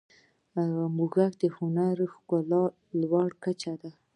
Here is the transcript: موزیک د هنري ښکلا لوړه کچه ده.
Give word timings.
موزیک 0.97 1.33
د 1.41 1.43
هنري 1.55 2.05
ښکلا 2.13 2.63
لوړه 3.01 3.35
کچه 3.43 3.73
ده. 3.81 3.91